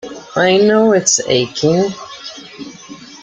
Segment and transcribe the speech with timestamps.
[0.35, 1.93] I know it's aching.